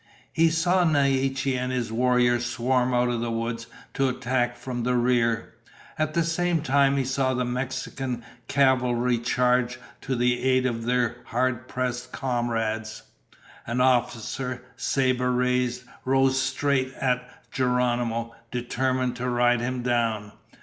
[0.33, 4.95] He saw Naiche and his warriors swarm out of the woods to attack from the
[4.95, 5.53] rear.
[5.95, 11.17] At the same time he saw the Mexican cavalry charge to the aid of their
[11.25, 13.03] hard pressed comrades.
[13.67, 20.31] An officer, saber raised, rode straight at Geronimo, determined to ride him down.